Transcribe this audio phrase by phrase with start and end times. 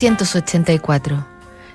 [0.00, 1.26] 1984.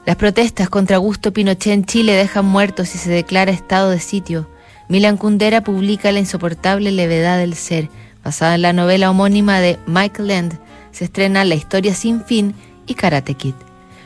[0.05, 4.49] Las protestas contra Augusto Pinochet en Chile dejan muertos y se declara estado de sitio.
[4.87, 7.89] Milan Kundera publica La insoportable levedad del ser,
[8.23, 10.59] basada en la novela homónima de Michael Land.
[10.93, 12.55] Se estrena La historia sin fin
[12.87, 13.55] y Karate Kid.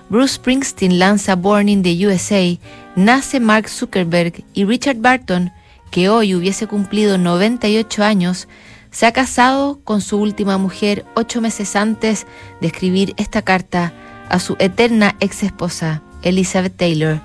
[0.10, 2.58] Bruce Springsteen lanza Born in the USA,
[2.96, 5.52] nace Mark Zuckerberg y Richard Barton,
[5.92, 8.48] que hoy hubiese cumplido 98 años,
[8.90, 12.26] se ha casado con su última mujer ocho meses antes
[12.62, 13.94] de escribir esta carta
[14.30, 17.22] a su eterna ex esposa, Elizabeth Taylor,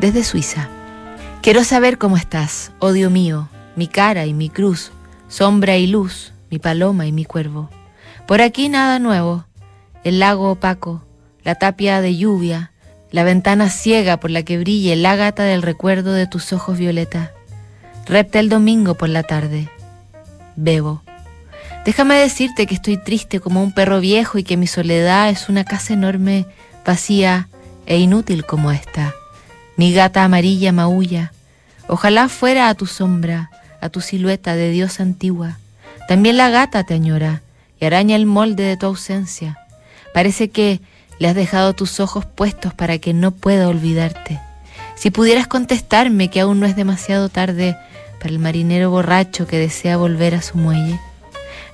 [0.00, 0.68] desde Suiza.
[1.42, 4.92] Quiero saber cómo estás, oh Dios mío, mi cara y mi cruz,
[5.28, 7.70] sombra y luz, mi paloma y mi cuervo.
[8.26, 9.44] Por aquí nada nuevo,
[10.04, 11.02] el lago opaco,
[11.44, 12.72] la tapia de lluvia,
[13.10, 17.32] la ventana ciega por la que brille el ágata del recuerdo de tus ojos violeta.
[18.06, 19.68] Repta el domingo por la tarde.
[20.56, 21.02] Bebo.
[21.84, 25.64] Déjame decirte que estoy triste como un perro viejo y que mi soledad es una
[25.64, 26.46] casa enorme,
[26.84, 27.48] vacía
[27.86, 29.14] e inútil como esta.
[29.76, 31.32] Mi gata amarilla maulla.
[31.88, 35.58] Ojalá fuera a tu sombra, a tu silueta de Dios antigua.
[36.06, 37.40] También la gata te añora
[37.80, 39.58] y araña el molde de tu ausencia.
[40.12, 40.80] Parece que
[41.18, 44.38] le has dejado tus ojos puestos para que no pueda olvidarte.
[44.96, 47.74] Si pudieras contestarme que aún no es demasiado tarde
[48.18, 51.00] para el marinero borracho que desea volver a su muelle.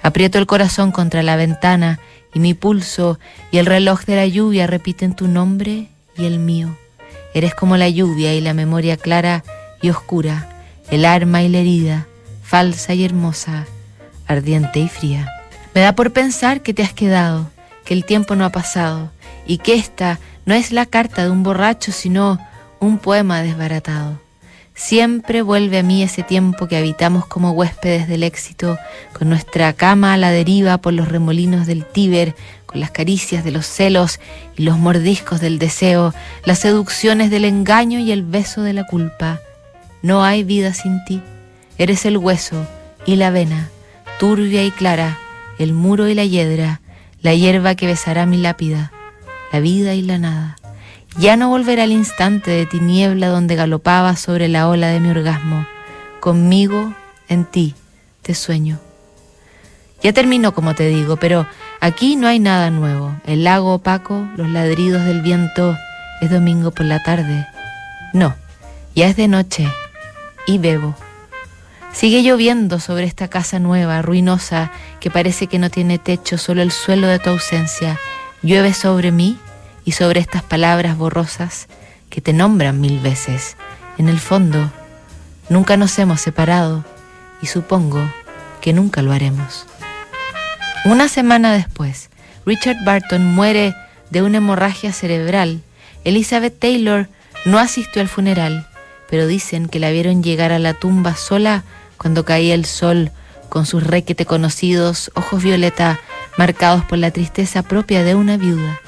[0.07, 1.99] Aprieto el corazón contra la ventana
[2.33, 3.19] y mi pulso
[3.51, 6.79] y el reloj de la lluvia repiten tu nombre y el mío.
[7.35, 9.43] Eres como la lluvia y la memoria clara
[9.83, 10.49] y oscura,
[10.93, 12.07] el arma y la herida,
[12.45, 13.67] falsa y hermosa,
[14.29, 15.29] ardiente y fría.
[15.75, 17.51] Me da por pensar que te has quedado,
[17.85, 19.11] que el tiempo no ha pasado
[19.45, 22.39] y que esta no es la carta de un borracho, sino
[22.79, 24.21] un poema desbaratado.
[24.79, 28.79] Siempre vuelve a mí ese tiempo que habitamos como huéspedes del éxito,
[29.15, 32.35] con nuestra cama a la deriva por los remolinos del Tíber,
[32.67, 34.21] con las caricias de los celos
[34.55, 36.13] y los mordiscos del deseo,
[36.45, 39.41] las seducciones del engaño y el beso de la culpa.
[40.03, 41.23] No hay vida sin ti.
[41.79, 42.67] Eres el hueso
[43.07, 43.71] y la vena,
[44.21, 45.19] turbia y clara,
[45.59, 46.83] el muro y la hiedra,
[47.23, 48.93] la hierba que besará mi lápida,
[49.55, 50.57] la vida y la nada.
[51.19, 55.67] Ya no volverá al instante de tiniebla donde galopaba sobre la ola de mi orgasmo.
[56.21, 56.93] Conmigo,
[57.29, 57.75] en ti,
[58.21, 58.79] te sueño.
[60.03, 61.47] Ya terminó, como te digo, pero
[61.81, 63.15] aquí no hay nada nuevo.
[63.25, 65.75] El lago opaco, los ladridos del viento,
[66.21, 67.47] es domingo por la tarde.
[68.13, 68.35] No,
[68.95, 69.67] ya es de noche
[70.47, 70.95] y bebo.
[71.95, 76.73] Sigue lloviendo sobre esta casa nueva, ruinosa, que parece que no tiene techo, solo el
[76.73, 77.99] suelo de tu ausencia.
[78.43, 79.39] Llueve sobre mí
[79.87, 81.69] y sobre estas palabras borrosas
[82.11, 83.57] que te nombran mil veces.
[83.97, 84.71] En el fondo,
[85.49, 86.85] nunca nos hemos separado
[87.41, 88.01] y supongo
[88.61, 89.67] que nunca lo haremos.
[90.85, 92.11] Una semana después,
[92.45, 93.75] Richard Barton muere
[94.11, 95.63] de una hemorragia cerebral.
[96.05, 97.09] Elizabeth Taylor
[97.45, 98.69] no asistió al funeral,
[99.09, 101.63] pero dicen que la vieron llegar a la tumba sola
[101.97, 103.13] cuando caía el sol
[103.49, 106.01] con sus requete conocidos ojos violeta
[106.37, 108.81] marcados por la tristeza propia de una viuda.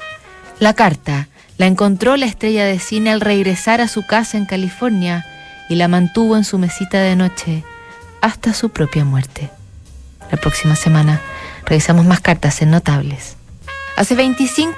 [0.59, 5.25] La carta la encontró la estrella de cine al regresar a su casa en California
[5.69, 7.63] y la mantuvo en su mesita de noche
[8.21, 9.49] hasta su propia muerte.
[10.31, 11.21] La próxima semana
[11.65, 13.37] revisamos más cartas en Notables.
[13.95, 14.61] Hace 25